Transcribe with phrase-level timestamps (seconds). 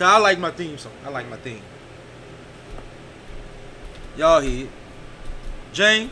[0.00, 0.94] Cause I like my theme song.
[1.04, 1.60] I like my theme.
[4.16, 4.70] Y'all hear it.
[5.74, 6.08] Jane.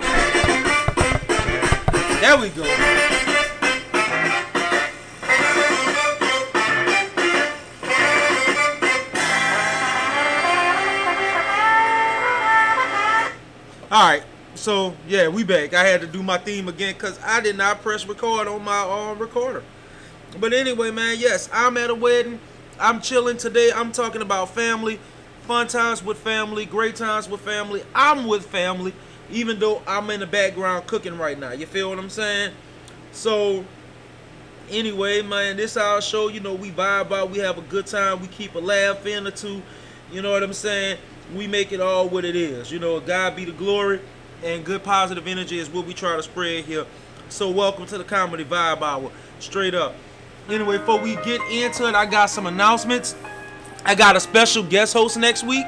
[2.20, 2.64] There we go.
[13.90, 14.22] All right,
[14.54, 15.72] so yeah, we back.
[15.72, 18.82] I had to do my theme again because I did not press record on my
[18.82, 19.64] uh, recorder.
[20.38, 22.38] But anyway, man, yes, I'm at a wedding.
[22.80, 23.70] I'm chilling today.
[23.74, 25.00] I'm talking about family,
[25.42, 27.82] fun times with family, great times with family.
[27.94, 28.94] I'm with family,
[29.30, 31.52] even though I'm in the background cooking right now.
[31.52, 32.52] You feel what I'm saying?
[33.12, 33.64] So,
[34.70, 36.28] anyway, man, this our show.
[36.28, 37.30] You know, we vibe out.
[37.30, 38.20] We have a good time.
[38.20, 39.62] We keep a laugh in or two.
[40.12, 40.98] You know what I'm saying?
[41.34, 42.70] we make it all what it is.
[42.72, 44.00] You know, God be the glory,
[44.42, 46.86] and good positive energy is what we try to spread here.
[47.28, 49.94] So welcome to the Comedy Vibe Hour, straight up.
[50.48, 53.14] Anyway, before we get into it, I got some announcements.
[53.84, 55.66] I got a special guest host next week.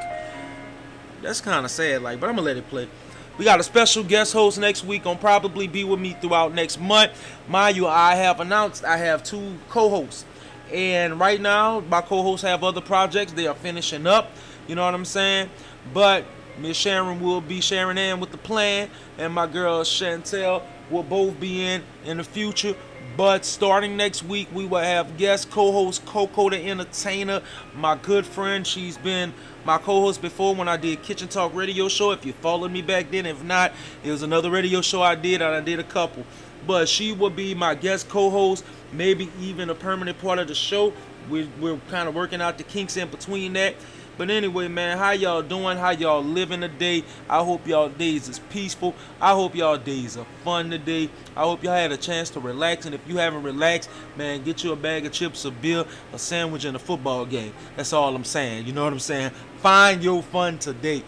[1.20, 2.88] That's kind of sad, like, but I'm gonna let it play.
[3.36, 5.04] We got a special guest host next week.
[5.04, 7.12] Gonna probably be with me throughout next month.
[7.46, 10.24] Mind you, I have announced I have two co-hosts,
[10.72, 14.30] and right now my co-hosts have other projects they are finishing up.
[14.66, 15.50] You know what I'm saying?
[15.92, 16.24] But
[16.58, 21.38] Miss Sharon will be sharing in with the plan, and my girl Chantel will both
[21.38, 22.74] be in in the future.
[23.16, 27.42] But starting next week, we will have guest co-host Coco the Entertainer,
[27.74, 28.66] my good friend.
[28.66, 29.34] She's been
[29.64, 32.12] my co-host before when I did Kitchen Talk Radio Show.
[32.12, 35.42] If you followed me back then, if not, it was another radio show I did,
[35.42, 36.24] and I did a couple.
[36.66, 40.92] But she will be my guest co-host, maybe even a permanent part of the show.
[41.28, 43.74] We're, we're kind of working out the kinks in between that.
[44.20, 45.78] But anyway, man, how y'all doing?
[45.78, 47.04] How y'all living today?
[47.26, 48.94] I hope y'all days is peaceful.
[49.18, 51.08] I hope y'all days are fun today.
[51.34, 52.84] I hope y'all had a chance to relax.
[52.84, 56.18] And if you haven't relaxed, man, get you a bag of chips, a beer, a
[56.18, 57.54] sandwich, and a football game.
[57.76, 58.66] That's all I'm saying.
[58.66, 59.30] You know what I'm saying?
[59.62, 61.02] Find your fun today.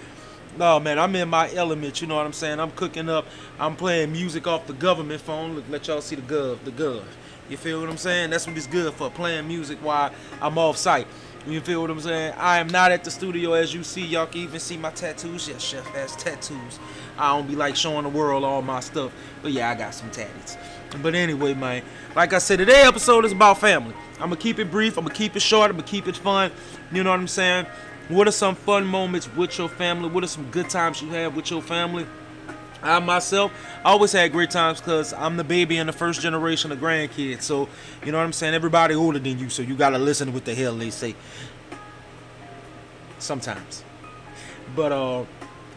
[0.56, 2.00] No, man, I'm in my element.
[2.00, 2.60] You know what I'm saying?
[2.60, 3.26] I'm cooking up.
[3.60, 5.54] I'm playing music off the government phone.
[5.54, 7.04] Look, let y'all see the gov, the gov.
[7.50, 8.30] You feel what I'm saying?
[8.30, 10.10] That's what it's good for, playing music while
[10.40, 11.06] I'm off site.
[11.44, 12.34] You feel what I'm saying?
[12.38, 14.06] I am not at the studio as you see.
[14.06, 15.48] Y'all can even see my tattoos.
[15.48, 16.78] Yes, Chef has tattoos.
[17.18, 19.12] I don't be like showing the world all my stuff.
[19.42, 20.56] But yeah, I got some tatties.
[21.02, 21.82] But anyway, man,
[22.14, 23.94] like I said, today episode is about family.
[24.14, 24.96] I'm gonna keep it brief.
[24.96, 25.70] I'm gonna keep it short.
[25.70, 26.52] I'm gonna keep it fun.
[26.92, 27.66] You know what I'm saying?
[28.06, 30.08] What are some fun moments with your family?
[30.08, 32.06] What are some good times you have with your family?
[32.82, 33.52] I myself
[33.84, 37.42] I always had great times because I'm the baby in the first generation of grandkids.
[37.42, 37.68] So,
[38.04, 38.54] you know what I'm saying?
[38.54, 41.14] Everybody older than you, so you gotta listen to what the hell they say.
[43.18, 43.84] Sometimes.
[44.74, 45.24] But uh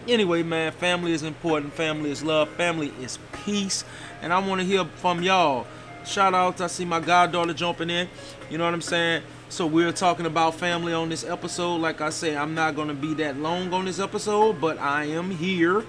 [0.08, 3.86] anyway, man, family is important, family is love, family is peace.
[4.22, 5.68] And I wanna hear from y'all.
[6.06, 8.08] Shout out, I see my goddaughter jumping in.
[8.50, 9.24] You know what I'm saying?
[9.50, 11.78] So we're talking about family on this episode.
[11.78, 15.32] Like I say, I'm not gonna be that long on this episode, but I am
[15.32, 15.84] here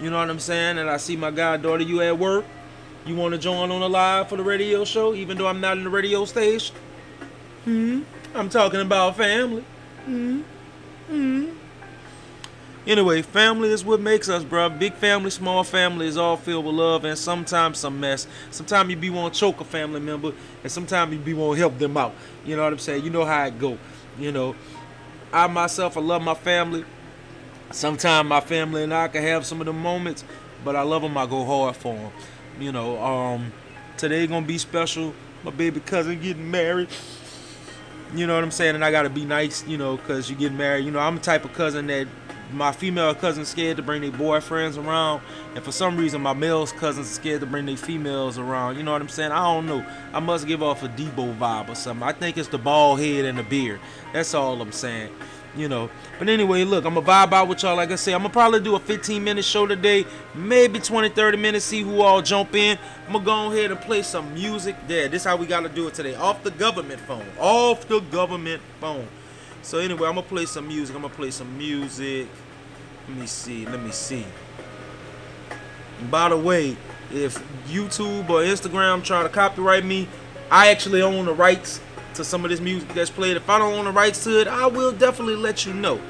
[0.00, 0.78] you know what I'm saying?
[0.78, 2.44] And I see my goddaughter, you at work.
[3.04, 5.76] You want to join on the live for the radio show, even though I'm not
[5.76, 6.76] in the radio station?
[7.64, 8.02] Hmm.
[8.34, 9.64] I'm talking about family.
[10.04, 10.42] Hmm.
[11.08, 11.48] Hmm.
[12.84, 14.68] Anyway, family is what makes us, bro.
[14.68, 18.26] Big family, small family is all filled with love and sometimes some mess.
[18.50, 20.32] Sometimes you be want to choke a family member,
[20.64, 22.12] and sometimes you be want to help them out.
[22.44, 23.04] You know what I'm saying?
[23.04, 23.78] You know how it go.
[24.18, 24.56] You know,
[25.32, 26.84] I myself, I love my family.
[27.72, 30.24] Sometimes my family and I can have some of the moments,
[30.64, 31.16] but I love them.
[31.16, 32.12] I go hard for them.
[32.60, 33.52] You know, um,
[33.96, 35.14] today gonna be special.
[35.42, 36.88] My baby cousin getting married.
[38.14, 38.74] You know what I'm saying?
[38.74, 40.84] And I gotta be nice, you know, cause you get married.
[40.84, 42.06] You know, I'm the type of cousin that
[42.52, 45.22] my female cousins scared to bring their boyfriends around,
[45.54, 48.76] and for some reason my male cousins scared to bring their females around.
[48.76, 49.32] You know what I'm saying?
[49.32, 49.86] I don't know.
[50.12, 52.06] I must give off a Debo vibe or something.
[52.06, 53.80] I think it's the bald head and the beard.
[54.12, 55.10] That's all I'm saying
[55.56, 55.90] you know.
[56.18, 57.76] But anyway, look, I'm gonna vibe out with y'all.
[57.76, 61.36] Like I say, I'm gonna probably do a 15 minute show today, maybe 20, 30
[61.36, 62.78] minutes, see who all jump in.
[63.06, 64.76] I'm gonna go ahead and play some music.
[64.86, 66.14] There, this is how we gotta do it today.
[66.14, 67.26] Off the government phone.
[67.38, 69.06] Off the government phone.
[69.62, 70.96] So anyway, I'm gonna play some music.
[70.96, 72.28] I'm gonna play some music.
[73.08, 73.66] Let me see.
[73.66, 74.26] Let me see.
[76.00, 76.76] And by the way,
[77.12, 77.38] if
[77.68, 80.08] YouTube or Instagram try to copyright me,
[80.50, 81.80] I actually own the rights
[82.14, 83.36] to some of this music that's played.
[83.36, 86.00] If I don't own the rights to it, I will definitely let you know.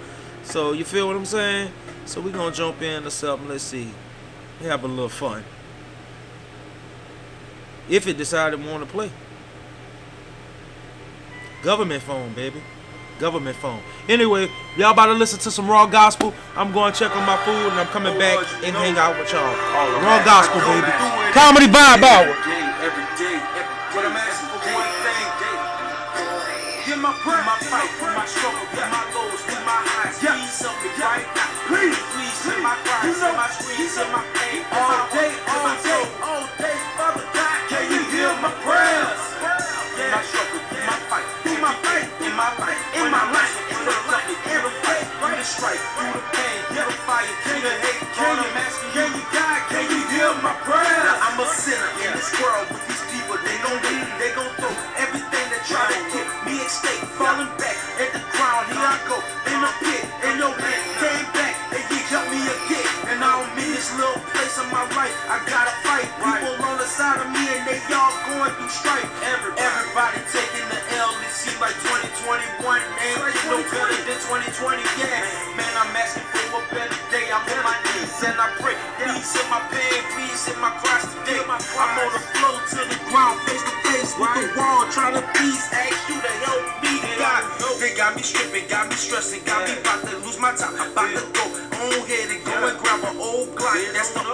[0.43, 1.73] So you feel what I'm saying?
[2.05, 3.49] So we're gonna jump into something.
[3.49, 3.91] Let's see.
[4.61, 5.45] We Have a little fun.
[7.89, 9.11] If it decided want to play.
[11.63, 12.61] Government phone, baby.
[13.19, 13.81] Government phone.
[14.09, 16.35] Anyway, y'all about to listen to some raw gospel.
[16.57, 19.33] I'm going to check on my food and I'm coming back and hang out with
[19.33, 19.55] y'all.
[20.03, 20.91] Raw gospel, baby.
[21.33, 22.35] Comedy vibe hour.
[27.23, 30.19] Give my fight, my struggle, through my lows, through my highs.
[30.19, 31.23] Please help me right.
[31.71, 34.67] Please, please, hear my cries, hear my screams, hear my pain.
[34.75, 39.23] All day, all day, all day, Father God, can you hear my prayers?
[40.03, 43.55] In my struggle, in my fight, in my fight, in my life, in my life,
[43.71, 47.63] in the life, every day, through the strife, through the pain, through the fire, through
[47.63, 48.51] the hate, can you,
[48.99, 51.15] can you, God, can you hear my prayers?
[51.23, 52.82] I'm a sinner in this world
[65.03, 67.79] place in my life, I gotta fight, people on the side of me, and they
[67.95, 72.63] all going through strife, everybody, everybody taking the L, it seems like 2021
[73.03, 73.19] ain't
[73.51, 75.27] no better than 2020, yeah,
[75.59, 79.27] man, I'm asking for a better day, I'm on my knees, and I pray, please
[79.27, 83.43] hit my pain, please in my cross today, I'm on the floor to the ground,
[83.47, 87.43] face to face with the wall, trying to please ask you to help me, God,
[87.81, 91.11] they got me stripping, got me stressing, got me about to lose my time, about
[91.11, 91.45] to go
[91.83, 94.32] on head and go and grab an old Glock, that's the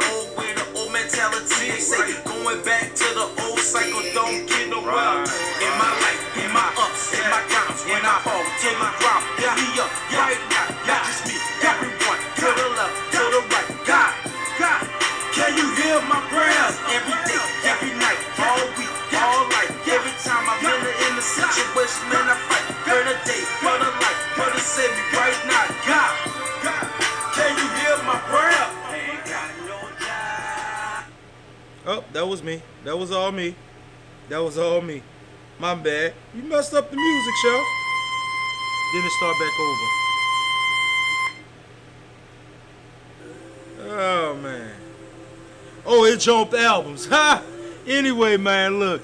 [3.99, 5.27] old don't get nowhere,
[5.59, 9.25] in my life, in my ups, in my downs, when I fall to the ground,
[9.43, 11.35] get me up, right now, not just me,
[11.67, 14.13] everyone, to the left, to the right, God,
[14.59, 14.83] God,
[15.35, 20.47] can you hear my prayers every day, every night, all week, all life, every time
[20.47, 24.21] I'm in a, in a situation, man, I fight for the day, for the life,
[24.39, 26.13] for the save me right now, God,
[26.63, 26.87] God,
[27.35, 28.67] can you hear my prayer?
[28.95, 31.03] Ain't got no job.
[31.87, 32.63] Oh, that was me.
[32.85, 33.55] That was all me.
[34.29, 35.03] That was all me.
[35.59, 36.13] My bad.
[36.35, 37.65] You messed up the music, Chef.
[38.93, 39.87] Then it start back over.
[43.91, 44.73] Oh man.
[45.87, 47.07] Oh, it jumped albums.
[47.07, 47.43] Ha!
[47.87, 49.03] Anyway, man, look.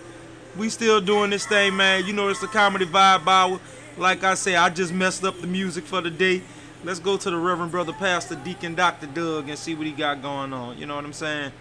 [0.57, 2.07] We still doing this thing, man.
[2.07, 3.59] You know it's the comedy vibe hour.
[3.97, 6.43] Like I say, I just messed up the music for the day.
[6.85, 9.07] Let's go to the Reverend Brother Pastor Deacon Dr.
[9.07, 10.77] Doug and see what he got going on.
[10.77, 11.53] You know what I'm saying?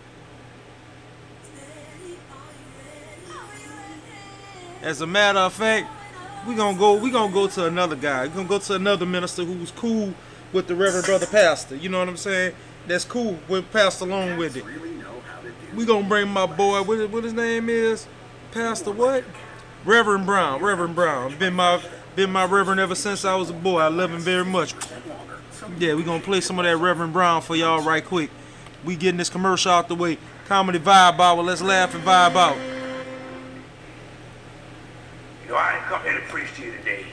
[4.84, 5.88] As a matter of fact,
[6.46, 6.96] we gonna go.
[6.96, 8.24] We gonna go to another guy.
[8.24, 10.14] We gonna go to another minister who's cool
[10.52, 11.78] with the Reverend Brother Pastor.
[11.78, 12.54] You know what I'm saying?
[12.86, 14.66] That's cool with Pastor along with it.
[15.74, 16.84] We gonna bring my boy.
[16.84, 18.08] What, what his name is?
[18.52, 19.24] Pastor what?
[19.86, 20.62] Reverend Brown.
[20.62, 21.38] Reverend Brown.
[21.38, 21.82] Been my
[22.16, 23.80] been my Reverend ever since I was a boy.
[23.80, 24.76] I love him very much.
[25.80, 28.30] Yeah, we gonna play some of that Reverend Brown for y'all right quick.
[28.84, 30.18] We getting this commercial out the way.
[30.46, 31.42] Comedy vibe hour.
[31.42, 32.58] Let's laugh and vibe out.
[35.44, 37.06] You know, I didn't come here to preach to you today.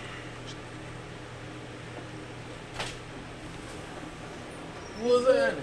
[5.00, 5.54] What's that?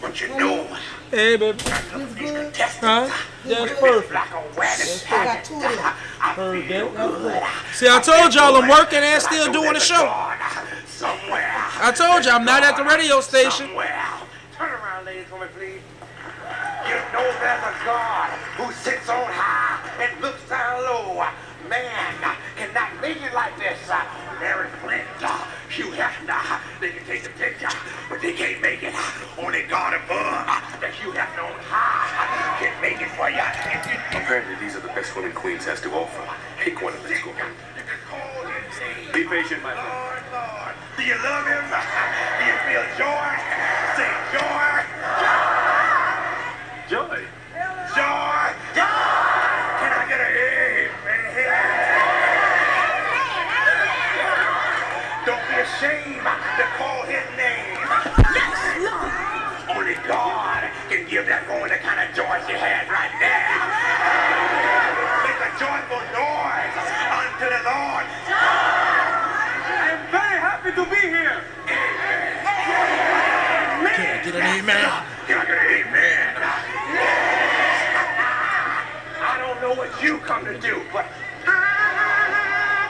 [0.00, 0.66] But you know,
[1.10, 1.56] Hey, baby.
[1.58, 3.08] these contestants, Huh?
[3.44, 4.12] That's perfect.
[4.12, 5.06] like a rabbit.
[5.10, 5.70] I got two of them.
[5.78, 7.64] Heard that.
[7.74, 10.06] See, I told y'all I'm working and still doing the show.
[10.06, 10.36] Uh,
[10.86, 11.50] somewhere.
[11.80, 13.66] I told you I'm not at the radio station.
[13.68, 14.04] Somewhere.
[14.56, 15.80] Turn around, ladies, for me, please.
[16.88, 18.28] You know there's a God
[18.58, 19.43] who sits on high
[35.44, 36.24] Queens has to offer.
[36.56, 37.28] Pick one and let's go.
[37.28, 39.12] you can call his name.
[39.12, 39.92] Be patient, my friend.
[39.92, 40.72] Lord, Lord.
[40.96, 41.60] Do you love him?
[41.68, 43.28] Do you feel joy?
[43.92, 44.72] Say joy.
[46.88, 47.28] Joy.
[47.92, 48.40] Joy.
[48.72, 51.28] Can I get an amen?
[55.28, 57.84] Don't be ashamed to call his name.
[58.32, 59.76] Yes, Lord.
[59.76, 63.43] Only God can give that woman the kind of joy she had right there.
[80.54, 81.06] To do, but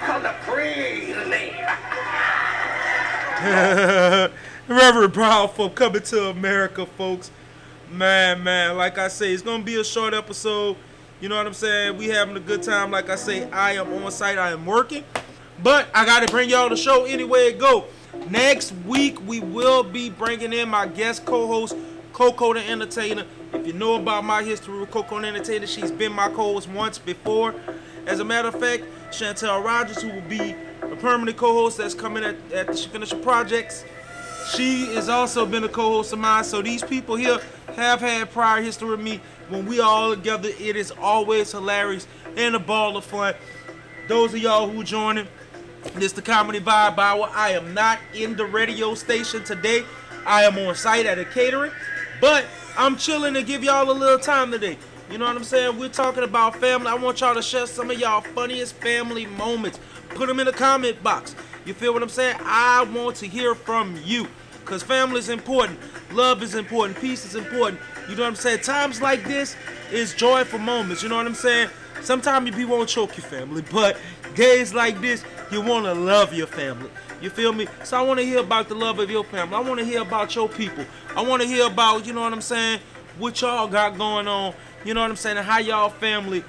[0.01, 0.35] come to
[1.15, 1.55] the name.
[4.69, 5.15] Reverend
[5.55, 7.31] for coming to America, folks.
[7.91, 10.77] Man, man, like I say, it's gonna be a short episode.
[11.21, 11.97] You know what I'm saying?
[11.97, 12.91] We having a good time.
[12.91, 14.37] Like I say, I am on site.
[14.37, 15.05] I am working,
[15.63, 17.87] but I got to bring y'all the show anyway it go.
[18.29, 21.77] Next week we will be bringing in my guest co-host
[22.13, 23.25] Coco the Entertainer.
[23.55, 27.55] If you know about my history with Coco Entertainer, she's been my co-host once before.
[28.05, 32.25] As a matter of fact, Chantel Rogers, who will be a permanent co-host that's coming
[32.25, 33.85] at, at the She Finish Her Projects,
[34.55, 36.43] she has also been a co-host of mine.
[36.43, 37.39] So these people here
[37.77, 39.21] have had prior history with me.
[39.49, 43.35] When we all together, it is always hilarious and a ball of fun.
[44.09, 45.29] Those of y'all who joining,
[45.95, 47.31] This the Comedy Vibe Hour.
[47.33, 49.85] I am not in the radio station today.
[50.27, 51.71] I am on site at a catering,
[52.21, 54.79] but I'm chilling to give y'all a little time today.
[55.11, 55.79] You know what I'm saying?
[55.79, 56.89] We're talking about family.
[56.89, 59.79] I want y'all to share some of y'all funniest family moments.
[60.11, 61.37] Put them in the comment box.
[61.65, 62.37] You feel what I'm saying?
[62.41, 64.29] I want to hear from you.
[64.61, 65.79] Because family is important.
[66.13, 66.99] Love is important.
[66.99, 67.81] Peace is important.
[68.09, 68.61] You know what I'm saying?
[68.61, 69.57] Times like this
[69.93, 71.03] is joyful moments.
[71.03, 71.69] You know what I'm saying?
[72.01, 73.99] Sometimes you be won't choke your family, but
[74.35, 76.91] days like this, you want to love your family.
[77.21, 77.67] You feel me?
[77.85, 79.57] So I want to hear about the love of your family.
[79.57, 80.85] I want to hear about your people.
[81.17, 82.81] I want to hear about, you know what I'm saying,
[83.19, 84.55] what y'all got going on.
[84.85, 85.39] You know what I'm saying?
[85.39, 86.45] And how y'all family,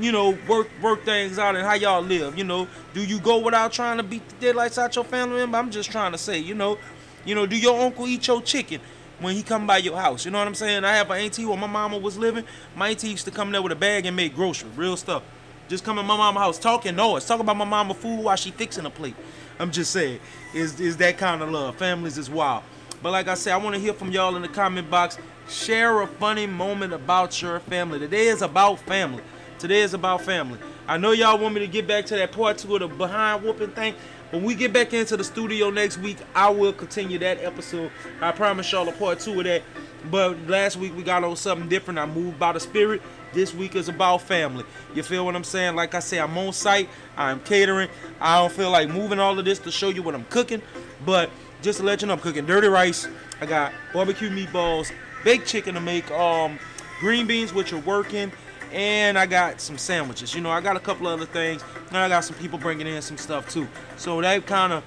[0.00, 2.36] you know, work work things out and how y'all live.
[2.36, 5.58] You know, do you go without trying to beat the daylights out your family member?
[5.58, 6.78] I'm just trying to say, you know,
[7.24, 8.80] you know, do your uncle eat your chicken?
[9.20, 10.24] when he come by your house.
[10.24, 10.84] You know what I'm saying?
[10.84, 12.44] I have an auntie where my mama was living.
[12.76, 15.22] My auntie used to come there with a bag and make groceries, real stuff.
[15.68, 18.50] Just come in my mama house talking noise, talking about my mama food while she
[18.50, 19.14] fixing a plate.
[19.58, 20.18] I'm just saying,
[20.54, 21.76] is is that kind of love?
[21.76, 22.62] Families is wild.
[23.02, 25.18] But like I said, I want to hear from y'all in the comment box.
[25.48, 27.98] Share a funny moment about your family.
[27.98, 29.22] Today is about family.
[29.58, 30.58] Today is about family.
[30.86, 33.42] I know y'all want me to get back to that part two of the behind
[33.42, 33.94] whooping thing.
[34.30, 37.90] When we get back into the studio next week, I will continue that episode.
[38.20, 39.62] I promise y'all a part two of that.
[40.10, 41.98] But last week we got on something different.
[41.98, 43.02] I moved by the spirit.
[43.32, 44.64] This week is about family.
[44.94, 45.76] You feel what I'm saying?
[45.76, 46.88] Like I say, I'm on site.
[47.16, 47.88] I'm catering.
[48.20, 50.62] I don't feel like moving all of this to show you what I'm cooking.
[51.04, 51.30] But
[51.62, 53.06] just to let you know, I'm cooking dirty rice.
[53.40, 54.92] I got barbecue meatballs,
[55.24, 56.58] baked chicken to make, um,
[57.00, 58.32] green beans, which are working,
[58.72, 60.34] and I got some sandwiches.
[60.34, 63.00] You know, I got a couple other things, and I got some people bringing in
[63.02, 63.68] some stuff too.
[63.96, 64.84] So that kind of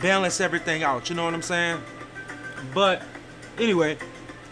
[0.00, 1.10] balance everything out.
[1.10, 1.80] You know what I'm saying?
[2.74, 3.02] But
[3.58, 3.98] anyway,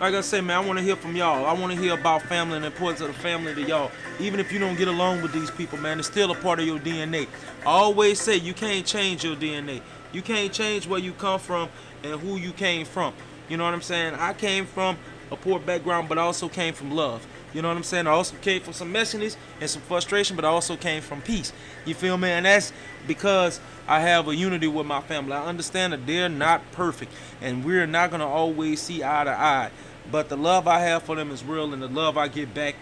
[0.00, 1.44] like I said, man, I want to hear from y'all.
[1.44, 3.90] I want to hear about family and the importance of the family to y'all.
[4.18, 6.66] Even if you don't get along with these people, man, it's still a part of
[6.66, 7.28] your DNA.
[7.60, 9.82] I always say you can't change your DNA.
[10.14, 11.68] You can't change where you come from
[12.02, 13.12] and who you came from.
[13.50, 14.14] You know what I'm saying?
[14.14, 14.96] I came from
[15.30, 17.26] a poor background, but I also came from love.
[17.52, 18.06] You know what I'm saying?
[18.06, 21.52] I also came from some messiness and some frustration, but I also came from peace.
[21.84, 22.30] You feel me?
[22.30, 22.72] And that's
[23.06, 25.32] because I have a unity with my family.
[25.32, 29.70] I understand that they're not perfect, and we're not gonna always see eye to eye.
[30.10, 32.74] But the love I have for them is real, and the love I get back,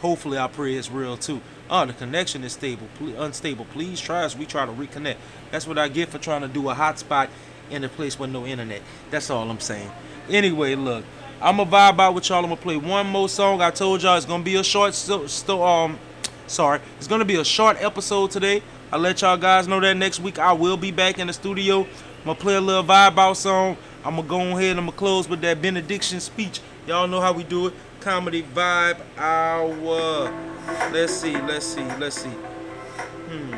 [0.00, 1.40] hopefully, I pray is real too.
[1.70, 3.64] Oh, the connection is stable, unstable.
[3.66, 5.16] Please try as we try to reconnect.
[5.50, 7.28] That's what I get for trying to do a hotspot
[7.70, 8.82] in a place with no internet.
[9.10, 9.90] That's all I'm saying.
[10.28, 11.04] Anyway, look.
[11.40, 12.38] I'm gonna vibe out with y'all.
[12.38, 13.60] I'm gonna play one more song.
[13.60, 15.98] I told y'all it's gonna be a short, st- st- um,
[16.46, 18.62] sorry, it's gonna be a short episode today.
[18.90, 21.80] I'll let y'all guys know that next week I will be back in the studio.
[21.80, 23.76] I'm gonna play a little vibe out song.
[24.04, 24.70] I'm gonna go ahead.
[24.70, 26.60] And I'm gonna close with that benediction speech.
[26.86, 27.74] Y'all know how we do it.
[28.00, 30.30] Comedy vibe hour.
[30.92, 31.34] Let's see.
[31.34, 31.84] Let's see.
[31.98, 32.28] Let's see.
[32.28, 33.54] Hmm.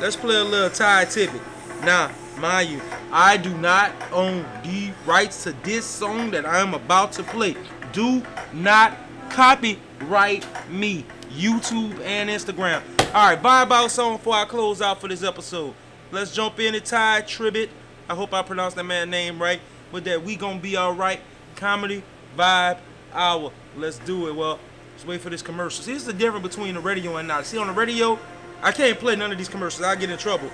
[0.00, 1.40] Let's play a little Ty Tribbett.
[1.84, 2.80] Now, mind you,
[3.12, 7.56] I do not own the rights to this song that I am about to play.
[7.92, 8.98] Do not
[9.30, 12.82] copyright me, YouTube and Instagram.
[13.14, 15.72] All right, vibe out song before I close out for this episode.
[16.10, 17.70] Let's jump in to Ty Tribbett.
[18.10, 19.60] I hope I pronounced that man's name right.
[19.90, 21.20] With that, we gonna be all right.
[21.54, 22.02] Comedy
[22.36, 22.78] vibe
[23.14, 23.52] hour.
[23.74, 24.34] Let's do it.
[24.34, 24.58] Well,
[24.92, 25.82] let's wait for this commercial.
[25.82, 27.46] See, this is the difference between the radio and not.
[27.46, 28.18] See, on the radio,
[28.60, 29.82] I can't play none of these commercials.
[29.82, 30.50] I get in trouble.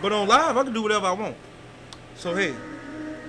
[0.00, 1.36] But on live, I can do whatever I want.
[2.14, 2.54] So hey,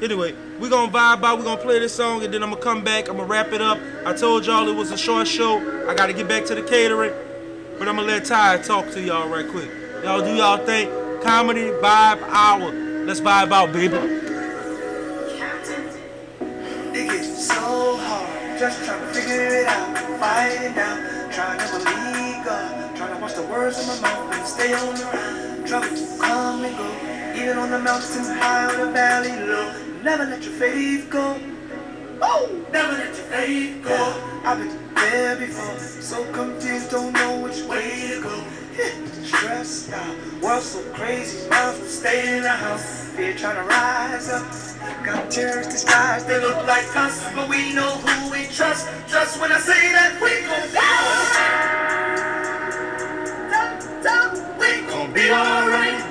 [0.02, 1.40] anyway, we gonna vibe out.
[1.40, 3.10] We gonna play this song, and then I'm gonna come back.
[3.10, 3.80] I'm gonna wrap it up.
[4.06, 5.58] I told y'all it was a short show.
[5.90, 7.12] I gotta get back to the catering,
[7.78, 9.70] but I'm gonna let Ty talk to y'all right quick.
[10.04, 10.90] Y'all do y'all thing.
[11.22, 12.72] Comedy vibe hour.
[13.06, 13.96] Let's vibe out, baby.
[16.94, 22.46] It gets so hard, just trying to figure it out, fighting down, trying to believe
[22.46, 25.68] God, trying to watch the words in my mouth and stay on the ride.
[25.68, 30.02] Trouble come and go, even on the mountains high or the valley low.
[30.02, 31.40] Never let your faith go.
[32.22, 34.42] Oh, never let your faith go.
[34.44, 38.44] I've been there before, so confused, don't know which way to go.
[39.24, 43.10] Stressed out, world so crazy, might as well stay in the house.
[43.10, 44.46] Fear trying to rise up.
[45.06, 48.88] Got terrorists disguised, they look like us, but we know who we trust.
[49.08, 50.80] Just when I say that we gon' be
[54.60, 56.07] we gon' be alright.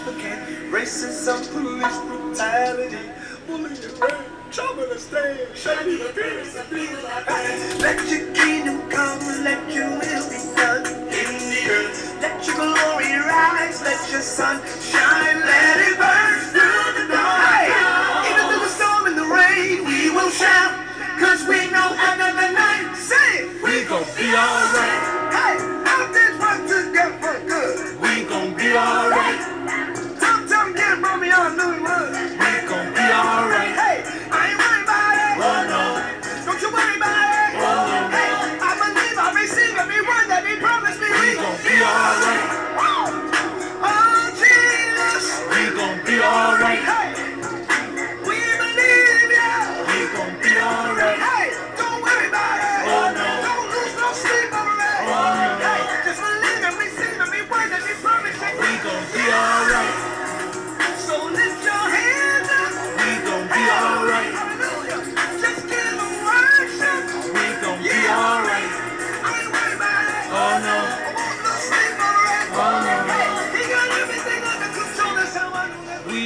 [0.00, 3.10] Trafficking, racism, police brutality,
[3.46, 7.76] bullying, rape, trouble and stand, shady appearance and things like that.
[7.80, 12.18] Let your kingdom come, let your will be done in the earth.
[12.20, 18.24] Let your glory rise, let your sun shine, let it burn through the night.
[18.30, 20.72] Even through the storm and the rain, we will shout,
[21.18, 22.94] cause we know another night.
[22.96, 23.48] Say.
[23.62, 25.02] We gon' be alright.
[25.30, 28.00] Hey, how did work together for good?
[28.00, 29.59] We gon' be alright.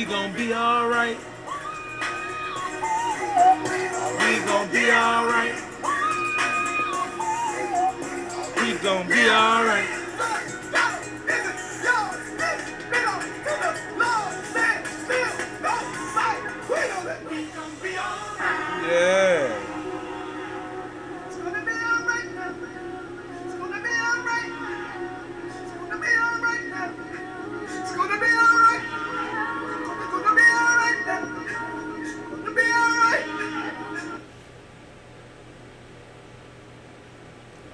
[0.05, 1.17] We gon' be alright.
[4.21, 5.55] We gon' be alright.
[8.59, 10.04] We gon' be alright.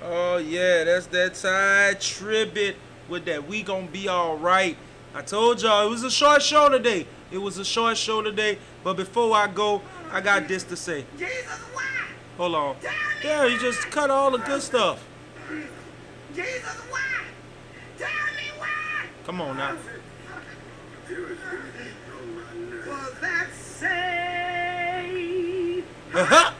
[0.02, 2.74] Oh yeah, that's that Ty Tribbett
[3.08, 3.46] with that.
[3.46, 4.76] We gonna be all right.
[5.14, 7.06] I told y'all it was a short show today.
[7.30, 8.58] It was a short show today.
[8.82, 11.04] But before I go, I got this to say.
[11.18, 11.84] Jesus, why?
[12.38, 12.76] Hold on.
[13.22, 15.04] Yeah, you just cut all the good stuff.
[16.34, 17.00] Jesus, why?
[17.98, 19.06] Tell me why?
[19.26, 19.76] Come on now.
[22.86, 23.90] Was that saved?
[26.14, 26.52] Uh-huh.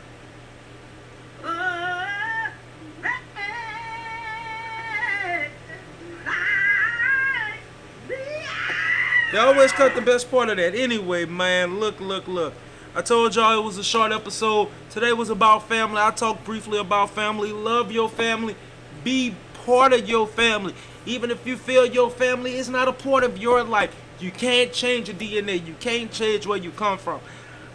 [9.40, 10.74] Always cut the best part of that.
[10.74, 12.55] Anyway, man, look, look, look.
[12.94, 14.68] I told y'all it was a short episode.
[14.90, 16.00] Today was about family.
[16.00, 17.53] I talked briefly about family.
[17.53, 18.57] Love your family.
[19.05, 20.74] Be part of your family.
[21.07, 24.72] Even if you feel your family is not a part of your life, you can't
[24.72, 25.64] change your DNA.
[25.64, 27.20] You can't change where you come from.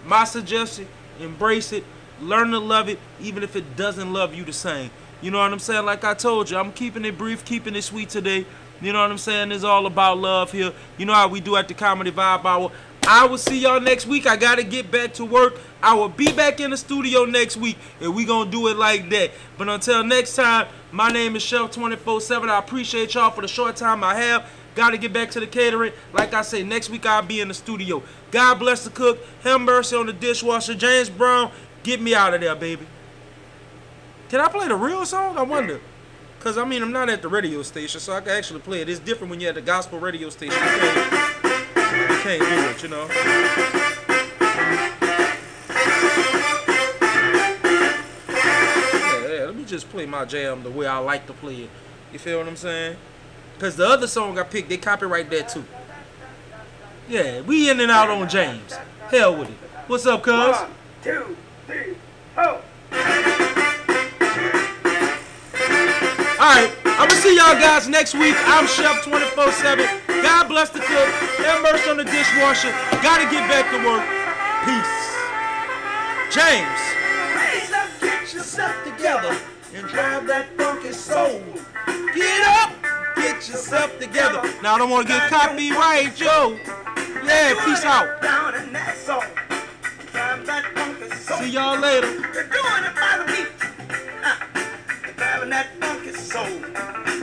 [0.05, 0.87] My suggestion,
[1.19, 1.83] embrace it.
[2.21, 4.91] Learn to love it, even if it doesn't love you the same.
[5.21, 5.85] You know what I'm saying?
[5.85, 8.45] Like I told you, I'm keeping it brief, keeping it sweet today.
[8.81, 9.51] You know what I'm saying?
[9.51, 10.73] It's all about love here.
[10.97, 12.71] You know how we do at the Comedy Vibe Hour.
[13.07, 14.25] I will see y'all next week.
[14.25, 15.57] I gotta get back to work.
[15.81, 19.09] I will be back in the studio next week, and we gonna do it like
[19.11, 19.31] that.
[19.57, 22.49] But until next time, my name is Chef 24/7.
[22.49, 24.45] I appreciate y'all for the short time I have.
[24.73, 25.93] Gotta get back to the catering.
[26.13, 28.01] Like I say, next week I'll be in the studio.
[28.31, 29.19] God bless the cook.
[29.43, 30.73] Have mercy on the dishwasher.
[30.73, 31.51] James Brown,
[31.83, 32.87] get me out of there, baby.
[34.29, 35.37] Can I play the real song?
[35.37, 35.79] I wonder.
[36.45, 38.87] Cause I mean I'm not at the radio station, so I can actually play it.
[38.87, 40.53] It's different when you're at the gospel radio station.
[40.53, 40.93] You can't,
[42.11, 43.07] you can't do it, you know.
[48.29, 51.69] Yeah, yeah, let me just play my jam the way I like to play it.
[52.13, 52.97] You feel what I'm saying?
[53.57, 55.65] Cause the other song I picked, they copyright that too.
[57.09, 58.75] Yeah, we in and out on James.
[59.09, 59.57] Hell with it.
[59.87, 60.55] What's up, cuz?
[60.55, 60.69] One,
[61.01, 61.95] two, three,
[62.35, 62.61] four.
[66.45, 68.35] Alright, I'm gonna see y'all guys next week.
[68.45, 69.83] I'm Chef 24 7.
[70.21, 71.09] God bless the cook.
[71.41, 72.69] Have mercy on the dishwasher.
[73.01, 74.05] Gotta get back to work.
[74.61, 74.95] Peace.
[76.29, 76.81] James.
[77.33, 79.35] Raise up, get yourself together.
[79.73, 81.41] And drive that funky soul.
[82.13, 82.73] Get up.
[83.15, 84.43] Get yourself together.
[84.61, 86.59] Now I don't wanna get copyright, Joe.
[87.25, 88.21] Yeah, peace out.
[88.21, 89.25] Down in that song.
[90.11, 91.37] Drive that funky soul.
[91.39, 92.21] See y'all later.
[92.33, 93.49] They're doing it by the beat.
[94.23, 94.35] Uh,
[95.17, 95.94] driving that funky
[96.35, 97.14] soul.